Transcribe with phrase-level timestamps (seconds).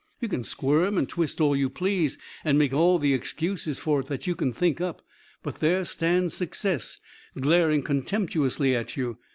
[0.19, 4.07] You can squirm and twist all you please, and make all the excuses for it
[4.07, 5.03] that you can think up,
[5.43, 6.97] but there stands success
[7.39, 9.19] glaring contemptuously at you.